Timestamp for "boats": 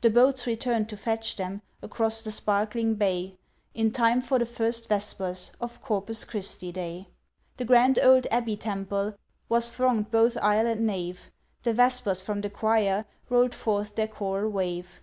0.10-0.48